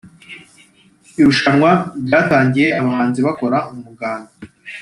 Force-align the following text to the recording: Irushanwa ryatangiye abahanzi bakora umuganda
Irushanwa 1.19 1.71
ryatangiye 2.05 2.67
abahanzi 2.79 3.19
bakora 3.27 3.57
umuganda 3.73 4.31